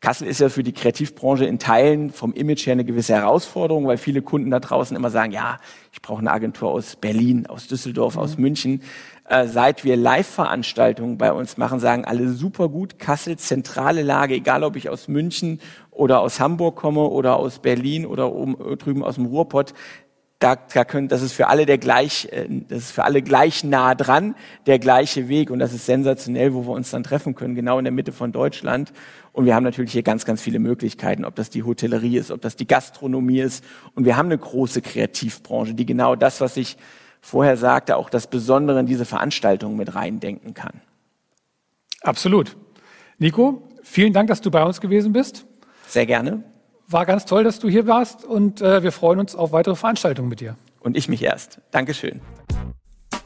Kassel 0.00 0.28
ist 0.28 0.40
ja 0.40 0.50
für 0.50 0.62
die 0.62 0.72
Kreativbranche 0.72 1.46
in 1.46 1.58
Teilen 1.58 2.10
vom 2.10 2.34
Image 2.34 2.66
her 2.66 2.72
eine 2.72 2.84
gewisse 2.84 3.14
Herausforderung, 3.14 3.86
weil 3.86 3.96
viele 3.96 4.20
Kunden 4.20 4.50
da 4.50 4.60
draußen 4.60 4.96
immer 4.96 5.10
sagen, 5.10 5.32
ja, 5.32 5.58
ich 5.92 6.02
brauche 6.02 6.20
eine 6.20 6.30
Agentur 6.30 6.70
aus 6.70 6.96
Berlin, 6.96 7.46
aus 7.46 7.66
Düsseldorf, 7.66 8.16
mhm. 8.16 8.20
aus 8.20 8.36
München 8.36 8.82
äh, 9.28 9.46
seit 9.46 9.84
wir 9.84 9.96
Live-Veranstaltungen 9.96 11.18
bei 11.18 11.32
uns 11.32 11.56
machen, 11.56 11.80
sagen 11.80 12.04
alle 12.04 12.28
super 12.28 12.68
gut. 12.68 12.98
Kassel, 12.98 13.36
zentrale 13.36 14.02
Lage, 14.02 14.34
egal 14.34 14.62
ob 14.62 14.76
ich 14.76 14.88
aus 14.88 15.08
München 15.08 15.60
oder 15.90 16.20
aus 16.20 16.38
Hamburg 16.38 16.76
komme 16.76 17.00
oder 17.00 17.36
aus 17.36 17.58
Berlin 17.58 18.06
oder 18.06 18.32
oben, 18.32 18.56
drüben 18.78 19.02
aus 19.02 19.16
dem 19.16 19.26
Ruhrpott. 19.26 19.74
Da, 20.38 20.54
da 20.54 20.84
können, 20.84 21.08
das 21.08 21.22
ist 21.22 21.32
für 21.32 21.48
alle 21.48 21.64
der 21.64 21.78
gleich, 21.78 22.28
äh, 22.30 22.46
das 22.68 22.78
ist 22.78 22.90
für 22.92 23.04
alle 23.04 23.22
gleich 23.22 23.64
nah 23.64 23.94
dran, 23.94 24.34
der 24.66 24.78
gleiche 24.78 25.28
Weg 25.28 25.50
und 25.50 25.58
das 25.58 25.72
ist 25.72 25.86
sensationell, 25.86 26.54
wo 26.54 26.66
wir 26.66 26.72
uns 26.72 26.90
dann 26.90 27.02
treffen 27.02 27.34
können, 27.34 27.54
genau 27.54 27.78
in 27.78 27.84
der 27.84 27.92
Mitte 27.92 28.12
von 28.12 28.32
Deutschland. 28.32 28.92
Und 29.32 29.46
wir 29.46 29.54
haben 29.54 29.64
natürlich 29.64 29.92
hier 29.92 30.02
ganz, 30.02 30.24
ganz 30.24 30.40
viele 30.40 30.58
Möglichkeiten, 30.58 31.24
ob 31.24 31.34
das 31.34 31.50
die 31.50 31.62
Hotellerie 31.62 32.18
ist, 32.18 32.30
ob 32.30 32.42
das 32.42 32.54
die 32.54 32.66
Gastronomie 32.66 33.40
ist. 33.40 33.64
Und 33.94 34.04
wir 34.04 34.16
haben 34.16 34.26
eine 34.26 34.38
große 34.38 34.82
Kreativbranche, 34.82 35.74
die 35.74 35.86
genau 35.86 36.16
das, 36.16 36.40
was 36.40 36.56
ich 36.56 36.76
vorher 37.20 37.56
sagte, 37.56 37.96
auch 37.96 38.10
das 38.10 38.28
Besondere 38.28 38.80
in 38.80 38.86
diese 38.86 39.04
Veranstaltung 39.04 39.76
mit 39.76 39.94
reindenken 39.94 40.54
kann. 40.54 40.80
Absolut. 42.02 42.56
Nico, 43.18 43.62
vielen 43.82 44.12
Dank, 44.12 44.28
dass 44.28 44.40
du 44.40 44.50
bei 44.50 44.62
uns 44.62 44.80
gewesen 44.80 45.12
bist. 45.12 45.46
Sehr 45.86 46.06
gerne. 46.06 46.42
War 46.88 47.06
ganz 47.06 47.24
toll, 47.24 47.44
dass 47.44 47.58
du 47.58 47.68
hier 47.68 47.86
warst 47.86 48.24
und 48.24 48.60
äh, 48.60 48.82
wir 48.82 48.92
freuen 48.92 49.18
uns 49.18 49.34
auf 49.34 49.52
weitere 49.52 49.74
Veranstaltungen 49.74 50.28
mit 50.28 50.40
dir. 50.40 50.56
Und 50.80 50.96
ich 50.96 51.08
mich 51.08 51.22
erst. 51.22 51.60
Dankeschön. 51.72 52.20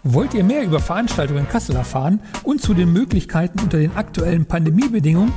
Wollt 0.03 0.33
ihr 0.33 0.45
mehr 0.45 0.63
über 0.63 0.81
Veranstaltungen 0.81 1.41
in 1.41 1.49
Kassel 1.49 1.77
erfahren 1.77 2.23
und 2.43 2.63
zu 2.63 2.73
den 2.73 2.91
Möglichkeiten 2.91 3.61
unter 3.61 3.77
den 3.77 3.95
aktuellen 3.97 4.47
Pandemiebedingungen? 4.47 5.33